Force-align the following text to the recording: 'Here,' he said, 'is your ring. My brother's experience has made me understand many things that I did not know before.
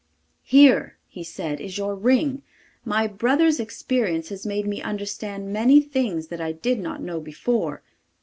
'Here,' 0.41 0.97
he 1.07 1.23
said, 1.23 1.61
'is 1.61 1.77
your 1.77 1.93
ring. 1.93 2.41
My 2.83 3.05
brother's 3.05 3.59
experience 3.59 4.29
has 4.29 4.47
made 4.47 4.65
me 4.65 4.81
understand 4.81 5.53
many 5.53 5.79
things 5.79 6.29
that 6.29 6.41
I 6.41 6.53
did 6.53 6.79
not 6.79 7.03
know 7.03 7.19
before. 7.19 7.83